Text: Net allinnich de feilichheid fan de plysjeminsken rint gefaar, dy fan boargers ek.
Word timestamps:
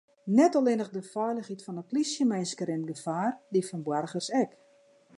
Net 0.37 0.55
allinnich 0.59 0.89
de 0.95 1.03
feilichheid 1.11 1.61
fan 1.65 1.77
de 1.79 1.85
plysjeminsken 1.91 2.67
rint 2.69 2.87
gefaar, 2.91 3.31
dy 3.53 3.61
fan 3.67 3.85
boargers 3.87 4.29
ek. 4.43 4.51